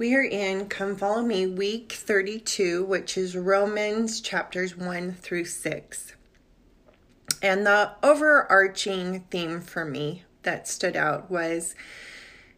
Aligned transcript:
We 0.00 0.14
are 0.14 0.22
in 0.22 0.70
Come 0.70 0.96
Follow 0.96 1.20
Me, 1.20 1.46
week 1.46 1.92
32, 1.92 2.84
which 2.84 3.18
is 3.18 3.36
Romans 3.36 4.22
chapters 4.22 4.74
1 4.74 5.12
through 5.12 5.44
6. 5.44 6.14
And 7.42 7.66
the 7.66 7.90
overarching 8.02 9.26
theme 9.30 9.60
for 9.60 9.84
me 9.84 10.24
that 10.42 10.66
stood 10.66 10.96
out 10.96 11.30
was 11.30 11.74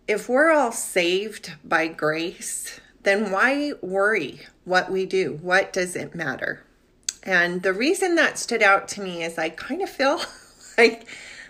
if 0.07 0.29
we're 0.29 0.53
all 0.53 0.71
saved 0.71 1.55
by 1.65 1.89
grace, 1.89 2.79
then 3.03 3.33
why 3.33 3.73
worry 3.83 4.43
what 4.65 4.93
we 4.93 5.05
do? 5.05 5.41
What 5.43 5.73
does 5.73 5.97
it 5.97 6.15
matter? 6.15 6.63
And 7.25 7.65
the 7.65 7.75
reason 7.75 8.15
that 8.15 8.39
stood 8.39 8.63
out 8.63 8.87
to 8.91 9.03
me 9.03 9.25
is 9.25 9.37
I 9.37 9.49
kind 9.49 9.83
of 9.83 9.91
feel 9.91 10.21
like 10.79 11.09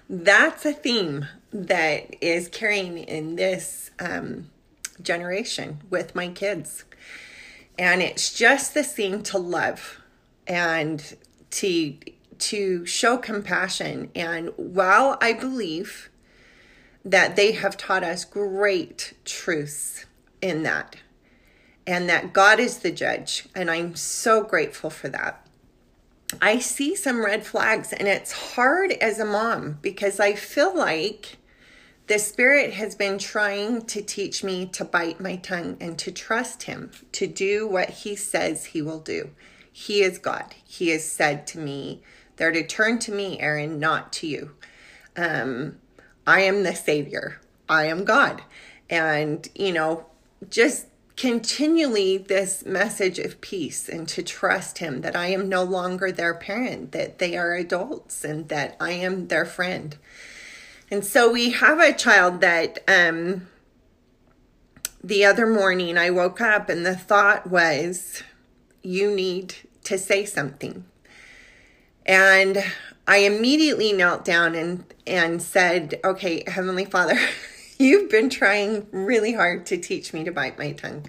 that's 0.09 0.65
a 0.65 0.73
theme 0.73 1.27
that 1.53 2.17
is 2.23 2.49
carrying 2.49 2.97
in 2.97 3.37
this 3.37 3.91
um, 4.01 4.49
generation 5.03 5.81
with 5.91 6.15
my 6.15 6.29
kids. 6.29 6.85
And 7.79 8.03
it's 8.03 8.33
just 8.33 8.75
the 8.75 8.83
thing 8.83 9.23
to 9.25 9.39
love 9.39 10.01
and 10.47 11.17
to 11.51 11.95
to 12.39 12.85
show 12.85 13.17
compassion 13.17 14.11
and 14.17 14.49
while 14.57 15.17
I 15.21 15.33
believe 15.33 16.11
that 17.05 17.37
they 17.37 17.53
have 17.53 17.77
taught 17.77 18.03
us 18.03 18.25
great 18.25 19.13
truths 19.25 20.07
in 20.41 20.65
that 20.65 20.97
and 21.87 22.09
that 22.09 22.33
God 22.33 22.59
is 22.59 22.79
the 22.79 22.91
judge 22.91 23.47
and 23.55 23.71
I'm 23.71 23.95
so 23.95 24.43
grateful 24.43 24.91
for 24.91 25.09
that. 25.11 25.47
I 26.41 26.59
see 26.59 26.97
some 26.97 27.25
red 27.25 27.47
flags 27.47 27.93
and 27.93 28.09
it's 28.09 28.33
hard 28.33 28.91
as 28.93 29.21
a 29.21 29.25
mom 29.25 29.79
because 29.83 30.19
I 30.19 30.35
feel 30.35 30.77
like 30.77 31.39
the 32.13 32.19
Spirit 32.19 32.75
has 32.75 32.95
been 32.95 33.17
trying 33.17 33.81
to 33.87 34.03
teach 34.03 34.45
me 34.45 34.67
to 34.67 34.85
bite 34.85 35.19
my 35.19 35.37
tongue 35.37 35.79
and 35.81 35.99
to 35.99 36.13
trust 36.13 36.65
Him, 36.65 36.91
to 37.13 37.27
do 37.27 37.67
what 37.67 37.89
He 37.89 38.15
says 38.17 38.67
He 38.67 38.83
will 38.83 39.01
do. 39.01 39.31
He 39.73 40.03
is 40.03 40.19
God. 40.19 40.55
He 40.63 40.91
has 40.91 41.11
said 41.11 41.47
to 41.47 41.59
me, 41.59 42.03
They're 42.37 42.53
to 42.53 42.67
turn 42.67 42.99
to 42.99 43.13
me, 43.13 43.41
Aaron, 43.41 43.79
not 43.79 44.13
to 44.13 44.27
you. 44.27 44.51
Um, 45.17 45.79
I 46.27 46.41
am 46.41 46.65
the 46.65 46.75
Savior. 46.75 47.41
I 47.67 47.87
am 47.87 48.05
God. 48.05 48.43
And, 48.91 49.49
you 49.55 49.73
know, 49.73 50.05
just 50.51 50.89
continually 51.17 52.19
this 52.19 52.67
message 52.67 53.19
of 53.21 53.41
peace 53.41 53.89
and 53.89 54.07
to 54.09 54.23
trust 54.23 54.77
Him 54.77 55.01
that 55.01 55.17
I 55.17 55.29
am 55.29 55.49
no 55.49 55.63
longer 55.63 56.13
their 56.13 56.35
parent, 56.35 56.93
that 56.93 57.21
they 57.21 57.39
are 57.39 57.55
adults, 57.55 58.23
and 58.23 58.51
that 58.51 58.77
I 58.79 58.91
am 58.91 59.29
their 59.29 59.47
friend. 59.47 59.97
And 60.93 61.03
so 61.03 61.33
we 61.33 61.53
have 61.53 61.81
a 61.81 61.95
child 61.95 62.43
that 62.43 62.81
um, 62.87 63.49
the 65.03 65.25
other 65.25 65.47
morning 65.47 65.97
I 65.97 66.11
woke 66.11 66.39
up 66.43 66.69
and 66.69 66.85
the 66.85 66.95
thought 66.95 67.47
was, 67.47 68.23
you 68.83 69.11
need 69.11 69.55
to 69.85 69.97
say 69.97 70.27
something. 70.27 70.85
And 72.05 72.63
I 73.09 73.19
immediately 73.21 73.95
knelt 73.95 74.27
down 74.27 74.55
and, 74.55 74.85
and 75.07 75.41
said, 75.41 75.99
okay, 76.05 76.45
Heavenly 76.47 76.85
Father, 76.85 77.19
you've 77.79 78.11
been 78.11 78.29
trying 78.29 78.87
really 78.93 79.33
hard 79.33 79.65
to 79.67 79.79
teach 79.79 80.13
me 80.13 80.25
to 80.25 80.31
bite 80.31 80.59
my 80.59 80.73
tongue. 80.73 81.07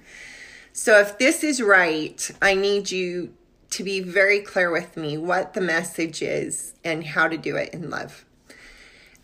So 0.71 0.97
if 1.01 1.17
this 1.17 1.43
is 1.43 1.61
right, 1.61 2.31
I 2.41 2.55
need 2.55 2.89
you 2.89 3.33
to 3.71 3.83
be 3.83 3.99
very 3.99 4.39
clear 4.39 4.71
with 4.71 4.95
me 4.95 5.17
what 5.17 5.53
the 5.53 5.61
message 5.61 6.21
is 6.21 6.73
and 6.85 7.05
how 7.05 7.27
to 7.27 7.37
do 7.37 7.57
it 7.57 7.73
in 7.73 7.89
love. 7.89 8.23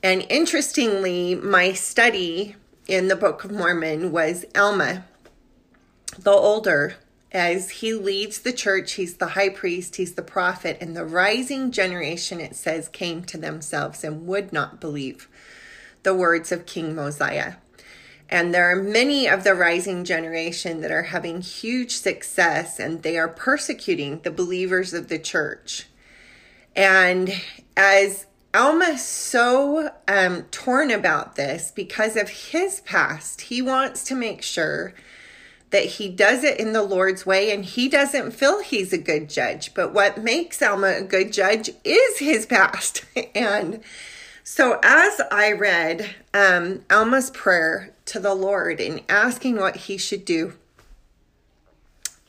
And 0.02 0.26
interestingly, 0.30 1.36
my 1.36 1.74
study 1.74 2.56
in 2.88 3.08
the 3.08 3.16
Book 3.16 3.44
of 3.44 3.52
Mormon 3.52 4.12
was 4.12 4.46
Alma, 4.56 5.06
the 6.18 6.32
older, 6.32 6.96
as 7.32 7.70
he 7.70 7.94
leads 7.94 8.40
the 8.40 8.54
church. 8.54 8.94
He's 8.94 9.18
the 9.18 9.28
high 9.28 9.50
priest, 9.50 9.98
he's 9.98 10.14
the 10.14 10.22
prophet, 10.22 10.78
and 10.80 10.96
the 10.96 11.06
rising 11.06 11.72
generation, 11.72 12.40
it 12.40 12.56
says, 12.56 12.88
came 12.88 13.24
to 13.26 13.38
themselves 13.38 14.04
and 14.04 14.26
would 14.26 14.54
not 14.54 14.80
believe 14.80 15.28
the 16.04 16.16
words 16.16 16.52
of 16.52 16.66
King 16.66 16.96
Mosiah. 16.96 17.56
And 18.30 18.54
there 18.54 18.72
are 18.72 18.82
many 18.82 19.28
of 19.28 19.44
the 19.44 19.56
rising 19.56 20.04
generation 20.04 20.82
that 20.82 20.92
are 20.92 21.04
having 21.04 21.42
huge 21.42 21.98
success 21.98 22.80
and 22.80 23.02
they 23.02 23.18
are 23.18 23.28
persecuting 23.28 24.20
the 24.20 24.32
believers 24.32 24.94
of 24.94 25.08
the 25.08 25.18
church. 25.18 25.88
And 26.76 27.34
as 27.76 28.28
Alma's 28.54 29.06
so 29.06 29.92
um, 30.08 30.44
torn 30.50 30.90
about 30.90 31.36
this 31.36 31.72
because 31.72 32.16
of 32.16 32.30
his 32.30 32.82
past. 32.82 33.42
He 33.42 33.62
wants 33.62 34.04
to 34.06 34.16
make 34.16 34.42
sure 34.42 34.94
that 35.70 35.86
he 35.86 36.10
does 36.10 36.44
it 36.44 36.60
in 36.60 36.74
the 36.74 36.82
Lord's 36.82 37.28
way 37.28 37.52
and 37.52 37.64
he 37.64 37.88
doesn't 37.88 38.32
feel 38.32 38.62
he's 38.62 38.92
a 38.92 38.98
good 38.98 39.30
judge. 39.30 39.76
But 39.76 39.94
what 39.94 40.24
makes 40.24 40.62
Alma 40.64 40.96
a 40.98 41.04
good 41.04 41.32
judge 41.32 41.70
is 41.84 42.18
his 42.18 42.48
past. 42.48 43.06
and 43.36 43.82
so 44.44 44.80
as 44.82 45.22
I 45.32 45.52
read 45.52 46.16
um, 46.34 46.82
Alma's 46.90 47.30
prayer 47.30 47.94
to 48.06 48.20
the 48.20 48.34
Lord 48.34 48.80
and 48.80 49.04
asking 49.08 49.58
what 49.58 49.76
he 49.76 49.98
should 49.98 50.26
do, 50.26 50.54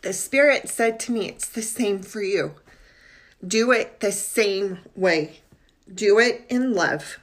the 0.03 0.13
Spirit 0.13 0.69
said 0.69 1.01
to 1.01 1.13
me, 1.13 1.29
It's 1.29 1.49
the 1.49 1.63
same 1.63 2.01
for 2.01 2.23
you. 2.23 2.57
Do 3.47 3.73
it 3.73 4.01
the 4.01 4.13
same 4.13 4.81
way 4.95 5.41
do 5.95 6.19
it 6.19 6.45
in 6.49 6.75
love, 6.75 7.19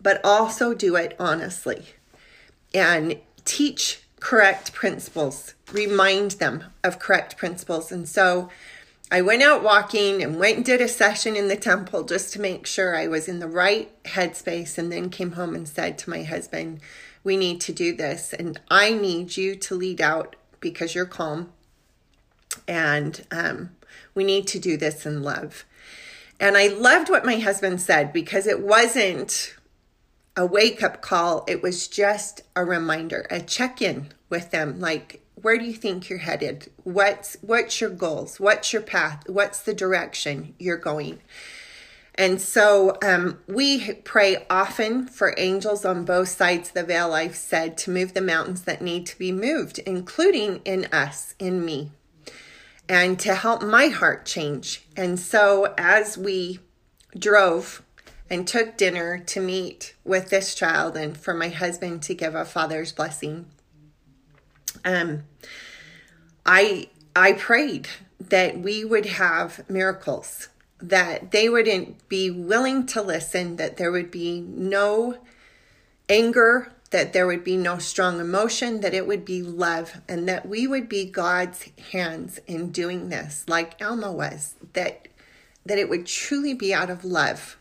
but 0.00 0.20
also 0.24 0.74
do 0.74 0.96
it 0.96 1.14
honestly 1.18 1.86
and 2.76 3.18
teach 3.44 4.02
correct 4.20 4.74
principles, 4.74 5.54
remind 5.72 6.32
them 6.32 6.64
of 6.84 6.98
correct 6.98 7.36
principles. 7.36 7.90
And 7.90 8.08
so 8.08 8.50
I 9.10 9.22
went 9.22 9.42
out 9.42 9.62
walking 9.62 10.22
and 10.22 10.38
went 10.38 10.56
and 10.56 10.64
did 10.64 10.80
a 10.80 10.88
session 10.88 11.36
in 11.36 11.48
the 11.48 11.56
temple 11.56 12.02
just 12.04 12.32
to 12.32 12.40
make 12.40 12.66
sure 12.66 12.96
I 12.96 13.06
was 13.06 13.28
in 13.28 13.38
the 13.38 13.48
right 13.48 13.90
headspace, 14.04 14.78
and 14.78 14.92
then 14.92 15.10
came 15.10 15.32
home 15.32 15.54
and 15.54 15.68
said 15.68 15.96
to 15.98 16.10
my 16.10 16.22
husband, 16.22 16.80
We 17.22 17.36
need 17.36 17.60
to 17.62 17.72
do 17.72 17.94
this, 17.94 18.32
and 18.32 18.60
I 18.68 18.90
need 18.92 19.36
you 19.36 19.54
to 19.54 19.74
lead 19.74 20.00
out 20.00 20.36
because 20.60 20.94
you're 20.94 21.06
calm. 21.06 21.52
And 22.66 23.24
um, 23.30 23.70
we 24.14 24.24
need 24.24 24.46
to 24.48 24.58
do 24.58 24.76
this 24.76 25.06
in 25.06 25.22
love. 25.22 25.64
And 26.38 26.56
I 26.56 26.68
loved 26.68 27.08
what 27.08 27.24
my 27.24 27.36
husband 27.36 27.80
said 27.80 28.12
because 28.12 28.46
it 28.46 28.60
wasn't 28.60 29.54
a 30.36 30.44
wake 30.44 30.82
up 30.82 31.00
call, 31.00 31.44
it 31.48 31.62
was 31.62 31.88
just 31.88 32.42
a 32.54 32.64
reminder, 32.64 33.26
a 33.30 33.40
check 33.40 33.80
in 33.80 34.08
with 34.28 34.50
them 34.50 34.78
like, 34.78 35.22
where 35.34 35.58
do 35.58 35.64
you 35.64 35.72
think 35.72 36.08
you're 36.08 36.18
headed? 36.18 36.70
What's 36.84 37.36
what's 37.40 37.80
your 37.80 37.90
goals? 37.90 38.40
What's 38.40 38.72
your 38.72 38.82
path? 38.82 39.24
What's 39.28 39.60
the 39.60 39.74
direction 39.74 40.54
you're 40.58 40.76
going? 40.76 41.20
And 42.16 42.40
so 42.40 42.96
um, 43.02 43.38
we 43.46 43.92
pray 43.92 44.46
often 44.48 45.06
for 45.06 45.34
angels 45.36 45.84
on 45.84 46.06
both 46.06 46.28
sides 46.28 46.68
of 46.68 46.74
the 46.74 46.82
veil, 46.82 47.12
I've 47.12 47.36
said, 47.36 47.76
to 47.78 47.90
move 47.90 48.14
the 48.14 48.22
mountains 48.22 48.62
that 48.62 48.80
need 48.80 49.04
to 49.06 49.18
be 49.18 49.32
moved, 49.32 49.78
including 49.80 50.62
in 50.64 50.86
us, 50.86 51.34
in 51.38 51.62
me 51.62 51.92
and 52.88 53.18
to 53.20 53.34
help 53.34 53.62
my 53.62 53.88
heart 53.88 54.24
change. 54.26 54.86
And 54.96 55.18
so 55.18 55.74
as 55.76 56.16
we 56.16 56.60
drove 57.18 57.82
and 58.28 58.46
took 58.46 58.76
dinner 58.76 59.18
to 59.18 59.40
meet 59.40 59.94
with 60.04 60.30
this 60.30 60.54
child 60.54 60.96
and 60.96 61.16
for 61.16 61.34
my 61.34 61.48
husband 61.48 62.02
to 62.02 62.14
give 62.14 62.34
a 62.34 62.44
father's 62.44 62.92
blessing, 62.92 63.46
um, 64.84 65.24
I 66.44 66.90
I 67.14 67.32
prayed 67.32 67.88
that 68.20 68.58
we 68.58 68.84
would 68.84 69.06
have 69.06 69.68
miracles, 69.70 70.48
that 70.80 71.30
they 71.30 71.48
wouldn't 71.48 72.08
be 72.08 72.30
willing 72.30 72.86
to 72.86 73.02
listen, 73.02 73.56
that 73.56 73.76
there 73.76 73.90
would 73.90 74.10
be 74.10 74.40
no 74.40 75.18
anger 76.08 76.72
that 76.90 77.12
there 77.12 77.26
would 77.26 77.44
be 77.44 77.56
no 77.56 77.78
strong 77.78 78.20
emotion, 78.20 78.80
that 78.80 78.94
it 78.94 79.06
would 79.06 79.24
be 79.24 79.42
love, 79.42 80.00
and 80.08 80.28
that 80.28 80.46
we 80.46 80.66
would 80.66 80.88
be 80.88 81.04
God's 81.04 81.68
hands 81.92 82.38
in 82.46 82.70
doing 82.70 83.08
this, 83.08 83.44
like 83.48 83.80
Alma 83.82 84.12
was, 84.12 84.54
that 84.72 85.08
that 85.64 85.78
it 85.78 85.88
would 85.88 86.06
truly 86.06 86.54
be 86.54 86.72
out 86.72 86.90
of 86.90 87.04
love. 87.04 87.58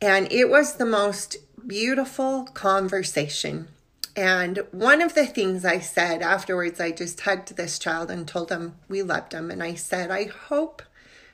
And 0.00 0.30
it 0.32 0.48
was 0.48 0.76
the 0.76 0.86
most 0.86 1.36
beautiful 1.66 2.44
conversation. 2.44 3.68
And 4.16 4.64
one 4.70 5.02
of 5.02 5.14
the 5.14 5.26
things 5.26 5.64
I 5.64 5.80
said 5.80 6.22
afterwards, 6.22 6.80
I 6.80 6.92
just 6.92 7.20
hugged 7.20 7.56
this 7.56 7.78
child 7.78 8.10
and 8.10 8.26
told 8.26 8.50
him 8.50 8.76
we 8.88 9.02
loved 9.02 9.32
him. 9.32 9.50
And 9.50 9.62
I 9.62 9.74
said, 9.74 10.10
I 10.10 10.24
hope 10.24 10.82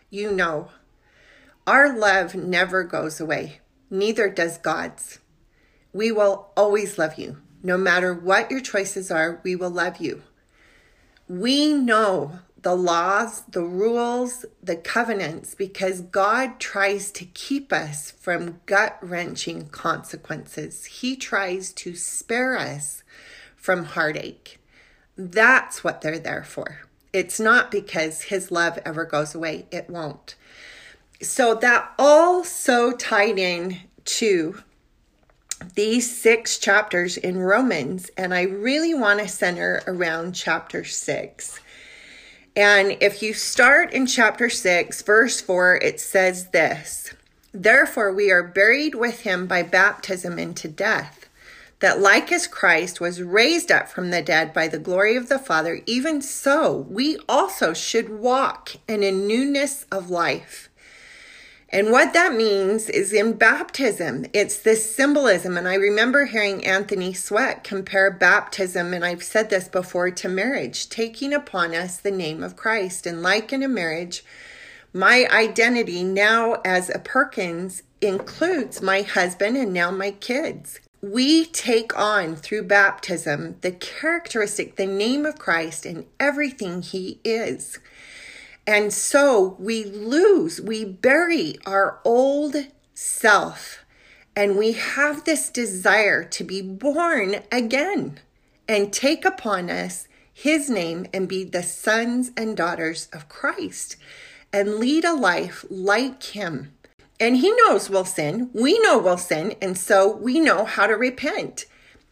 you 0.09 0.33
know 0.33 0.71
our 1.67 1.97
love 1.97 2.35
never 2.35 2.85
goes 2.85 3.21
away, 3.21 3.61
neither 3.91 4.29
does 4.29 4.57
God's. 4.57 5.19
We 5.97 6.13
will 6.13 6.51
always 6.59 6.99
love 6.99 7.15
you. 7.15 7.39
No 7.63 7.79
matter 7.79 8.13
what 8.13 8.51
your 8.51 8.61
choices 8.61 9.11
are, 9.11 9.41
we 9.43 9.57
will 9.57 9.71
love 9.71 9.97
you. 9.97 10.25
We 11.27 11.73
know 11.73 12.41
the 12.61 12.75
laws, 12.75 13.45
the 13.49 13.63
rules, 13.65 14.45
the 14.63 14.77
covenants 14.77 15.55
because 15.55 16.03
God 16.03 16.61
tries 16.61 17.11
to 17.13 17.25
keep 17.25 17.73
us 17.73 18.11
from 18.11 18.61
gut 18.67 18.99
wrenching 19.01 19.69
consequences. 19.69 20.85
He 20.85 21.17
tries 21.17 21.73
to 21.73 21.97
spare 21.97 22.59
us 22.59 23.03
from 23.57 23.87
heartache. 23.87 24.61
That's 25.17 25.83
what 25.83 26.03
they're 26.03 26.19
there 26.19 26.45
for. 26.45 26.81
It's 27.15 27.41
not 27.41 27.71
because 27.71 28.25
his 28.25 28.51
love 28.51 28.79
ever 28.85 29.07
goes 29.07 29.35
away, 29.35 29.65
it 29.71 29.89
won't. 29.89 30.35
So 31.23 31.55
that 31.55 31.95
all 31.99 32.45
so 32.45 32.93
tied 32.93 33.39
in 33.39 33.79
to 34.05 34.63
these 35.75 36.15
six 36.17 36.59
chapters 36.59 37.17
in 37.17 37.39
Romans, 37.39 38.11
and 38.17 38.35
I 38.35 38.43
really 38.43 38.95
want 38.95 39.21
to 39.21 39.29
center 39.29 39.83
around 39.87 40.35
chapter 40.35 40.85
six. 40.85 41.61
And 42.57 42.97
if 43.03 43.23
you 43.23 43.35
start 43.35 43.93
in 43.93 44.07
chapter 44.07 44.49
6, 44.49 45.03
verse 45.03 45.43
4, 45.43 45.77
it 45.77 46.01
says 46.01 46.49
this 46.49 47.13
Therefore, 47.53 48.13
we 48.13 48.31
are 48.31 48.43
buried 48.43 48.95
with 48.95 49.21
him 49.21 49.47
by 49.47 49.63
baptism 49.63 50.39
into 50.39 50.67
death, 50.67 51.29
that 51.81 52.01
like 52.01 52.33
as 52.33 52.47
Christ 52.47 52.99
was 52.99 53.21
raised 53.21 53.71
up 53.71 53.89
from 53.89 54.11
the 54.11 54.23
dead 54.23 54.55
by 54.55 54.69
the 54.69 54.79
glory 54.79 55.17
of 55.17 55.29
the 55.29 55.39
Father, 55.39 55.83
even 55.85 56.23
so 56.23 56.87
we 56.89 57.19
also 57.29 57.75
should 57.75 58.09
walk 58.09 58.77
in 58.89 59.03
a 59.03 59.13
newness 59.13 59.85
of 59.93 60.09
life. 60.09 60.71
And 61.69 61.91
what 61.91 62.13
that 62.13 62.33
means 62.33 62.89
is 62.89 63.13
in 63.13 63.33
baptism, 63.33 64.27
it's 64.33 64.59
this 64.59 64.95
symbolism. 64.95 65.57
And 65.57 65.67
I 65.67 65.75
remember 65.75 66.27
hearing 66.27 66.65
Anthony 66.65 67.13
Sweat 67.13 67.65
compare 67.65 68.11
baptism, 68.11 68.95
and 68.95 69.05
I've 69.05 69.25
said 69.25 69.51
this 69.51 69.69
before, 69.69 70.11
to 70.13 70.29
marriage, 70.29 70.89
taking 70.89 71.33
upon 71.33 71.75
us 71.75 71.97
the 71.97 72.13
name 72.13 72.45
of 72.45 72.55
Christ. 72.55 73.05
And 73.05 73.21
like 73.21 73.53
in 73.53 73.65
a 73.65 73.69
marriage, 73.69 74.25
my 74.93 75.27
identity 75.31 76.05
now 76.05 76.63
as 76.65 76.89
a 76.89 77.01
Perkins 77.01 77.83
includes 78.01 78.81
my 78.81 79.03
husband 79.03 79.57
and 79.57 79.73
now 79.73 79.91
my 79.91 80.13
kids. 80.13 80.81
We 81.03 81.47
take 81.47 81.97
on 81.99 82.37
through 82.37 82.65
baptism 82.65 83.57
the 83.61 83.73
characteristic, 83.73 84.77
the 84.77 84.87
name 84.87 85.27
of 85.27 85.39
Christ, 85.39 85.85
and 85.85 86.07
everything 86.21 86.83
he 86.83 87.21
is. 87.25 87.79
And 88.67 88.93
so 88.93 89.57
we 89.61 89.85
lose, 89.85 90.61
we 90.61 90.85
bury 90.85 91.57
our 91.65 92.01
old 92.05 92.57
self, 92.95 93.85
and 94.35 94.57
we 94.57 94.73
have 94.73 95.25
this 95.25 95.49
desire 95.49 96.25
to 96.25 96.45
be 96.45 96.61
born 96.61 97.37
again 97.53 98.19
and 98.69 98.93
take 98.93 99.25
upon 99.25 99.71
us 99.71 100.09
his 100.33 100.69
name 100.69 101.07
and 101.15 101.29
be 101.29 101.45
the 101.45 101.63
sons 101.63 102.33
and 102.37 102.57
daughters 102.57 103.09
of 103.13 103.29
Christ 103.29 103.97
and 104.53 104.75
lead 104.75 105.05
a 105.05 105.15
life 105.15 105.65
like 105.71 106.23
him. 106.23 106.73
And 107.19 107.37
he 107.37 107.53
knows 107.53 107.89
we'll 107.89 108.05
sin. 108.05 108.51
We 108.53 108.79
know 108.81 108.99
we'll 108.99 109.17
sin. 109.17 109.55
And 109.63 109.79
so 109.79 110.15
we 110.15 110.41
know 110.41 110.65
how 110.65 110.87
to 110.87 110.95
repent 110.95 111.65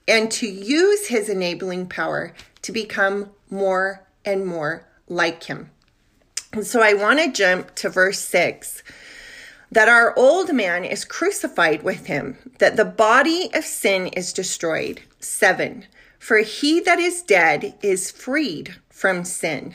and 0.09 0.31
to 0.33 0.47
use 0.47 1.09
his 1.09 1.29
enabling 1.29 1.89
power 1.89 2.33
to 2.62 2.73
become 2.73 3.31
more 3.50 4.07
and 4.25 4.47
more 4.47 4.89
like 5.09 5.45
him. 5.45 5.71
And 6.55 6.65
so 6.65 6.81
I 6.81 6.95
want 6.95 7.19
to 7.19 7.33
jump 7.33 7.75
to 7.75 7.89
verse 7.89 8.21
6 8.21 8.85
that 9.73 9.89
our 9.89 10.17
old 10.17 10.55
man 10.55 10.85
is 10.85 11.05
crucified 11.05 11.83
with 11.83 12.06
him, 12.06 12.39
that 12.61 12.77
the 12.77 12.85
body 12.85 13.51
of 13.53 13.65
sin 13.65 14.06
is 14.06 14.33
destroyed. 14.33 15.03
7. 15.19 15.85
For 16.21 16.39
he 16.39 16.79
that 16.79 17.01
is 17.01 17.23
dead 17.23 17.75
is 17.83 18.12
freed 18.12 18.77
from 18.89 19.25
sin. 19.25 19.75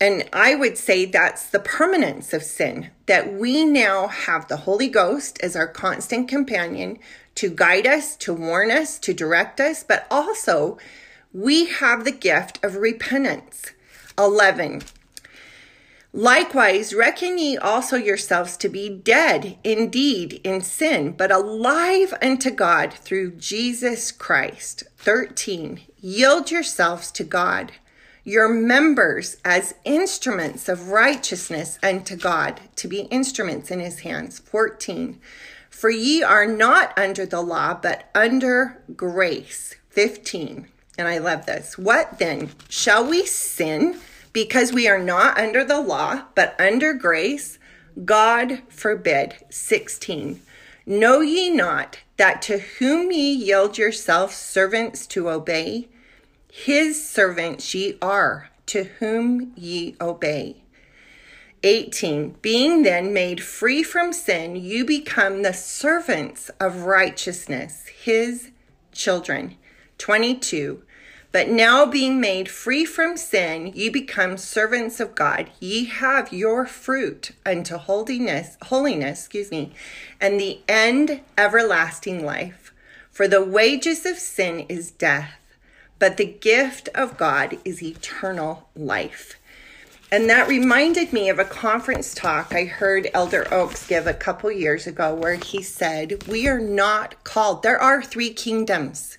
And 0.00 0.28
I 0.32 0.54
would 0.54 0.78
say 0.78 1.04
that's 1.04 1.48
the 1.48 1.58
permanence 1.58 2.32
of 2.32 2.44
sin, 2.44 2.90
that 3.06 3.32
we 3.32 3.64
now 3.64 4.06
have 4.06 4.46
the 4.46 4.58
Holy 4.58 4.88
Ghost 4.88 5.40
as 5.42 5.56
our 5.56 5.66
constant 5.66 6.28
companion 6.28 7.00
to 7.34 7.50
guide 7.50 7.88
us, 7.88 8.14
to 8.18 8.32
warn 8.32 8.70
us, 8.70 9.00
to 9.00 9.12
direct 9.12 9.58
us, 9.58 9.82
but 9.82 10.06
also 10.12 10.78
we 11.32 11.66
have 11.66 12.04
the 12.04 12.12
gift 12.12 12.64
of 12.64 12.76
repentance. 12.76 13.72
11. 14.16 14.82
Likewise, 16.16 16.94
reckon 16.94 17.36
ye 17.36 17.58
also 17.58 17.94
yourselves 17.94 18.56
to 18.56 18.70
be 18.70 18.88
dead 18.88 19.58
indeed 19.62 20.40
in 20.42 20.62
sin, 20.62 21.12
but 21.12 21.30
alive 21.30 22.14
unto 22.22 22.50
God 22.50 22.90
through 22.90 23.32
Jesus 23.32 24.12
Christ. 24.12 24.84
13. 24.96 25.82
Yield 26.00 26.50
yourselves 26.50 27.12
to 27.12 27.22
God, 27.22 27.72
your 28.24 28.48
members 28.48 29.36
as 29.44 29.74
instruments 29.84 30.70
of 30.70 30.88
righteousness 30.88 31.78
unto 31.82 32.16
God, 32.16 32.62
to 32.76 32.88
be 32.88 33.00
instruments 33.00 33.70
in 33.70 33.80
his 33.80 33.98
hands. 33.98 34.38
14. 34.38 35.20
For 35.68 35.90
ye 35.90 36.22
are 36.22 36.46
not 36.46 36.98
under 36.98 37.26
the 37.26 37.42
law, 37.42 37.74
but 37.74 38.08
under 38.14 38.82
grace. 38.96 39.76
15. 39.90 40.66
And 40.96 41.08
I 41.08 41.18
love 41.18 41.44
this. 41.44 41.76
What 41.76 42.18
then? 42.18 42.52
Shall 42.70 43.06
we 43.06 43.26
sin? 43.26 44.00
Because 44.36 44.70
we 44.70 44.86
are 44.86 44.98
not 44.98 45.38
under 45.38 45.64
the 45.64 45.80
law, 45.80 46.20
but 46.34 46.54
under 46.60 46.92
grace, 46.92 47.58
God 48.04 48.60
forbid. 48.68 49.34
16. 49.48 50.42
Know 50.84 51.22
ye 51.22 51.48
not 51.48 52.00
that 52.18 52.42
to 52.42 52.58
whom 52.58 53.10
ye 53.10 53.32
yield 53.32 53.78
yourselves 53.78 54.36
servants 54.36 55.06
to 55.06 55.30
obey, 55.30 55.88
his 56.52 57.02
servants 57.02 57.74
ye 57.74 57.96
are, 58.02 58.50
to 58.66 58.84
whom 58.98 59.54
ye 59.56 59.96
obey. 60.02 60.56
18. 61.62 62.36
Being 62.42 62.82
then 62.82 63.14
made 63.14 63.42
free 63.42 63.82
from 63.82 64.12
sin, 64.12 64.54
you 64.54 64.84
become 64.84 65.40
the 65.40 65.54
servants 65.54 66.50
of 66.60 66.82
righteousness, 66.82 67.86
his 67.86 68.50
children. 68.92 69.56
22. 69.96 70.82
But 71.36 71.50
now 71.50 71.84
being 71.84 72.18
made 72.18 72.48
free 72.48 72.86
from 72.86 73.18
sin, 73.18 73.70
ye 73.74 73.90
become 73.90 74.38
servants 74.38 75.00
of 75.00 75.14
God. 75.14 75.50
Ye 75.60 75.84
have 75.84 76.32
your 76.32 76.64
fruit 76.64 77.32
unto 77.44 77.76
holiness, 77.76 78.56
holiness, 78.62 79.18
excuse 79.18 79.50
me, 79.50 79.74
and 80.18 80.40
the 80.40 80.60
end 80.66 81.20
everlasting 81.36 82.24
life. 82.24 82.72
For 83.10 83.28
the 83.28 83.44
wages 83.44 84.06
of 84.06 84.16
sin 84.16 84.60
is 84.70 84.90
death, 84.90 85.38
but 85.98 86.16
the 86.16 86.24
gift 86.24 86.88
of 86.94 87.18
God 87.18 87.58
is 87.66 87.82
eternal 87.82 88.70
life. 88.74 89.38
And 90.10 90.30
that 90.30 90.48
reminded 90.48 91.12
me 91.12 91.28
of 91.28 91.38
a 91.38 91.44
conference 91.44 92.14
talk 92.14 92.54
I 92.54 92.64
heard 92.64 93.10
Elder 93.12 93.46
Oaks 93.52 93.86
give 93.86 94.06
a 94.06 94.14
couple 94.14 94.50
years 94.50 94.86
ago 94.86 95.14
where 95.14 95.34
he 95.34 95.60
said, 95.60 96.26
We 96.28 96.48
are 96.48 96.60
not 96.60 97.24
called, 97.24 97.62
there 97.62 97.78
are 97.78 98.02
three 98.02 98.32
kingdoms. 98.32 99.18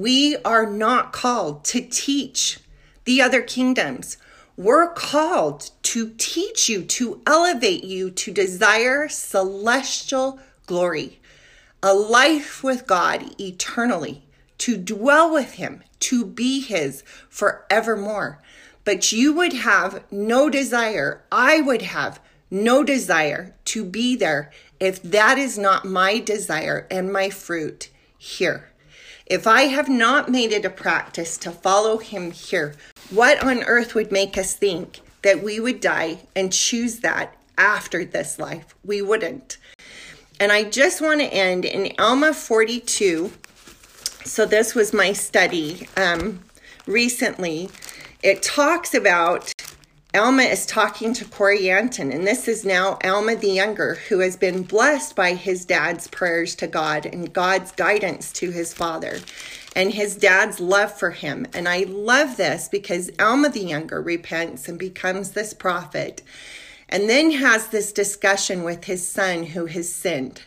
We 0.00 0.38
are 0.46 0.64
not 0.64 1.12
called 1.12 1.62
to 1.64 1.82
teach 1.82 2.60
the 3.04 3.20
other 3.20 3.42
kingdoms. 3.42 4.16
We're 4.56 4.88
called 4.94 5.72
to 5.82 6.14
teach 6.16 6.70
you, 6.70 6.84
to 6.84 7.20
elevate 7.26 7.84
you, 7.84 8.10
to 8.12 8.32
desire 8.32 9.10
celestial 9.10 10.40
glory, 10.64 11.20
a 11.82 11.92
life 11.92 12.64
with 12.64 12.86
God 12.86 13.38
eternally, 13.38 14.22
to 14.56 14.78
dwell 14.78 15.30
with 15.30 15.52
Him, 15.52 15.82
to 16.08 16.24
be 16.24 16.62
His 16.62 17.04
forevermore. 17.28 18.40
But 18.86 19.12
you 19.12 19.34
would 19.34 19.52
have 19.52 20.02
no 20.10 20.48
desire, 20.48 21.24
I 21.30 21.60
would 21.60 21.82
have 21.82 22.20
no 22.50 22.82
desire 22.82 23.54
to 23.66 23.84
be 23.84 24.16
there 24.16 24.50
if 24.80 25.02
that 25.02 25.36
is 25.36 25.58
not 25.58 25.84
my 25.84 26.20
desire 26.20 26.86
and 26.90 27.12
my 27.12 27.28
fruit 27.28 27.90
here. 28.16 28.69
If 29.30 29.46
I 29.46 29.62
have 29.66 29.88
not 29.88 30.28
made 30.28 30.50
it 30.50 30.64
a 30.64 30.70
practice 30.70 31.38
to 31.38 31.52
follow 31.52 31.98
him 31.98 32.32
here, 32.32 32.74
what 33.10 33.40
on 33.44 33.62
earth 33.62 33.94
would 33.94 34.10
make 34.10 34.36
us 34.36 34.54
think 34.54 34.98
that 35.22 35.40
we 35.40 35.60
would 35.60 35.80
die 35.80 36.18
and 36.34 36.52
choose 36.52 36.98
that 36.98 37.36
after 37.56 38.04
this 38.04 38.40
life? 38.40 38.74
We 38.84 39.02
wouldn't. 39.02 39.58
And 40.40 40.50
I 40.50 40.64
just 40.64 41.00
want 41.00 41.20
to 41.20 41.32
end 41.32 41.64
in 41.64 41.92
Alma 41.96 42.34
42. 42.34 43.30
So, 44.24 44.46
this 44.46 44.74
was 44.74 44.92
my 44.92 45.12
study 45.12 45.86
um, 45.96 46.40
recently. 46.88 47.70
It 48.24 48.42
talks 48.42 48.94
about 48.94 49.52
Alma 50.12 50.42
is 50.42 50.66
talking 50.66 51.14
to 51.14 51.24
Corianton, 51.24 52.12
and 52.12 52.26
this 52.26 52.48
is 52.48 52.64
now 52.64 52.98
Alma 53.04 53.36
the 53.36 53.50
Younger, 53.50 53.94
who 54.08 54.18
has 54.18 54.36
been 54.36 54.64
blessed 54.64 55.14
by 55.14 55.34
his 55.34 55.64
dad's 55.64 56.08
prayers 56.08 56.56
to 56.56 56.66
God 56.66 57.06
and 57.06 57.32
God's 57.32 57.70
guidance 57.70 58.32
to 58.32 58.50
his 58.50 58.74
father 58.74 59.20
and 59.76 59.94
his 59.94 60.16
dad's 60.16 60.58
love 60.58 60.98
for 60.98 61.12
him. 61.12 61.46
And 61.54 61.68
I 61.68 61.84
love 61.84 62.36
this 62.36 62.68
because 62.68 63.12
Alma 63.20 63.50
the 63.50 63.60
Younger 63.62 64.02
repents 64.02 64.68
and 64.68 64.80
becomes 64.80 65.30
this 65.30 65.54
prophet 65.54 66.22
and 66.88 67.08
then 67.08 67.30
has 67.30 67.68
this 67.68 67.92
discussion 67.92 68.64
with 68.64 68.86
his 68.86 69.06
son 69.06 69.44
who 69.44 69.66
has 69.66 69.92
sinned. 69.92 70.42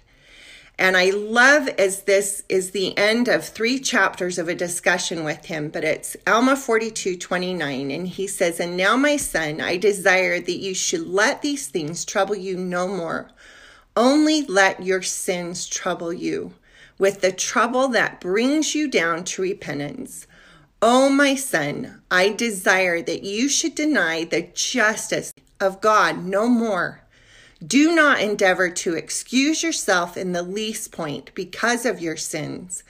And 0.80 0.98
I 0.98 1.12
love 1.12 1.68
as 1.68 2.03
this 2.03 2.44
is 2.50 2.72
the 2.72 2.98
end 2.98 3.27
of 3.27 3.46
three 3.46 3.80
chapters 3.80 4.39
of 4.39 4.48
a 4.48 4.56
discussion 4.56 5.24
with 5.24 5.46
him, 5.46 5.70
but 5.70 5.84
it's 5.84 6.18
Alma 6.25 6.56
42 6.56 7.18
29. 7.18 7.92
And 7.92 8.08
he 8.08 8.27
says, 8.27 8.60
And 8.60 8.75
now, 8.75 8.98
my 8.98 9.18
son, 9.18 9.62
I 9.62 9.77
desire 9.77 10.39
that 10.39 10.58
you 10.58 10.74
should 10.74 11.08
let 11.08 11.42
these 11.42 11.68
things 11.68 12.06
trouble 12.06 12.36
you 12.36 12.58
no 12.58 12.88
more. 12.88 13.30
Only 13.96 14.42
let 14.42 14.84
your 14.84 15.03
sins 15.03 15.68
trouble 15.68 16.12
you 16.12 16.53
with 16.98 17.22
the 17.22 17.32
trouble 17.32 17.89
that 17.89 18.20
brings 18.20 18.74
you 18.74 18.89
down 18.89 19.24
to 19.25 19.42
repentance. 19.44 20.25
Oh, 20.82 21.10
my 21.10 21.36
son, 21.36 22.01
I 22.10 22.30
desire 22.30 23.01
that 23.03 23.24
you 23.24 23.48
should 23.48 23.75
deny 23.75 24.24
the 24.24 24.50
justice 24.53 25.34
of 25.60 25.82
God 25.82 26.25
no 26.25 26.48
more. 26.48 27.02
Do 27.65 27.93
not 27.93 28.20
endeavor 28.20 28.70
to 28.70 28.96
excuse 28.96 29.63
yourself 29.63 30.17
in 30.17 30.32
the 30.34 30.43
least 30.43 30.91
point 30.91 31.32
because 31.36 31.86
of 31.86 32.01
your 32.01 32.17
sins 32.17 32.84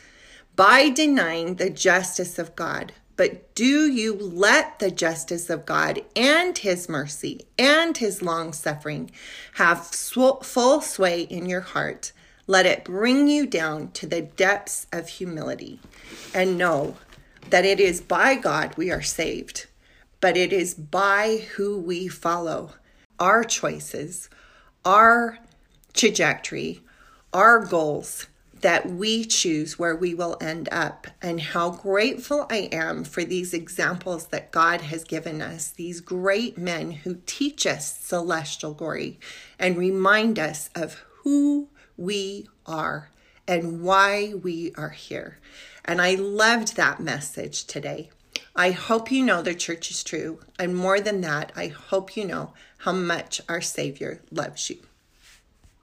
by 0.56 0.90
denying 0.90 1.56
the 1.56 1.70
justice 1.70 2.40
of 2.40 2.56
God. 2.56 2.94
But 3.16 3.54
do 3.54 3.92
you 3.92 4.16
let 4.16 4.80
the 4.80 4.90
justice 4.90 5.50
of 5.50 5.68
God 5.68 6.02
and 6.16 6.58
his 6.58 6.90
mercy 6.90 7.46
and 7.60 7.96
his 7.96 8.24
long 8.24 8.54
suffering 8.54 9.12
have 9.56 9.86
full 9.86 10.82
sway 10.82 11.22
in 11.22 11.46
your 11.46 11.62
heart? 11.62 12.12
Let 12.48 12.66
it 12.66 12.86
bring 12.86 13.28
you 13.28 13.46
down 13.46 13.92
to 13.92 14.08
the 14.08 14.22
depths 14.22 14.88
of 14.92 15.08
humility 15.08 15.80
and 16.34 16.58
know 16.58 16.98
that 17.50 17.66
it 17.66 17.80
is 17.80 18.02
by 18.02 18.36
God 18.36 18.76
we 18.78 18.90
are 18.90 19.04
saved, 19.04 19.68
but 20.20 20.36
it 20.36 20.52
is 20.52 20.74
by 20.74 21.46
who 21.56 21.78
we 21.78 22.08
follow. 22.08 22.72
Our 23.20 23.44
choices, 23.44 24.30
our 24.86 25.40
trajectory, 25.94 26.82
our 27.34 27.66
goals 27.66 28.28
that 28.64 28.90
we 28.90 29.26
choose 29.26 29.78
where 29.78 29.96
we 29.96 30.14
will 30.16 30.38
end 30.40 30.70
up. 30.72 31.08
And 31.22 31.40
how 31.40 31.70
grateful 31.70 32.48
I 32.50 32.70
am 32.72 33.04
for 33.04 33.24
these 33.24 33.54
examples 33.54 34.28
that 34.28 34.52
God 34.52 34.82
has 34.82 35.04
given 35.04 35.42
us, 35.42 35.70
these 35.70 36.00
great 36.00 36.58
men 36.58 36.92
who 36.92 37.20
teach 37.26 37.68
us 37.68 37.98
celestial 37.98 38.74
glory 38.74 39.20
and 39.60 39.78
remind 39.78 40.40
us 40.40 40.70
of 40.76 41.04
who 41.24 41.68
we 41.98 42.48
are 42.66 43.10
and 43.48 43.82
why 43.82 44.34
we 44.34 44.74
are 44.78 44.92
here. 44.92 45.40
And 45.84 46.02
I 46.02 46.16
loved 46.16 46.78
that 46.78 47.02
message 47.02 47.66
today. 47.66 48.10
I 48.56 48.70
hope 48.72 49.12
you 49.12 49.24
know 49.24 49.42
the 49.42 49.56
church 49.56 49.90
is 49.90 50.04
true. 50.04 50.40
And 50.60 50.76
more 50.76 51.02
than 51.02 51.22
that, 51.22 51.52
I 51.56 51.68
hope 51.68 52.16
you 52.16 52.24
know 52.26 52.54
how 52.80 52.92
much 52.92 53.42
our 53.50 53.62
Savior 53.62 54.22
loves 54.32 54.70
you. 54.70 54.78